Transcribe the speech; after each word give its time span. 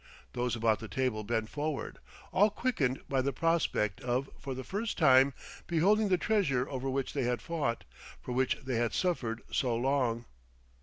Those 0.33 0.55
about 0.55 0.79
the 0.79 0.87
table 0.87 1.23
bent 1.23 1.47
forward, 1.49 1.99
all 2.31 2.49
quickened 2.49 3.07
by 3.07 3.21
the 3.21 3.31
prospect 3.31 4.01
of 4.01 4.31
for 4.39 4.55
the 4.55 4.63
first 4.63 4.97
time 4.97 5.31
beholding 5.67 6.09
the 6.09 6.17
treasure 6.17 6.67
over 6.67 6.89
which 6.89 7.13
they 7.13 7.25
had 7.25 7.39
fought, 7.39 7.83
for 8.19 8.31
which 8.31 8.55
they 8.63 8.77
had 8.77 8.93
suffered, 8.95 9.43
so 9.51 9.75
long.... 9.75 10.25